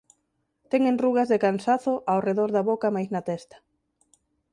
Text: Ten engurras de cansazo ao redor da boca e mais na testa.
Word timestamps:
Ten 0.71 0.81
engurras 0.91 1.29
de 1.31 1.41
cansazo 1.45 1.93
ao 2.11 2.19
redor 2.27 2.49
da 2.55 2.65
boca 2.69 2.87
e 2.89 2.93
mais 2.95 3.09
na 3.13 3.21
testa. 3.29 3.57